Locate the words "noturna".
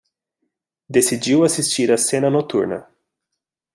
2.31-2.79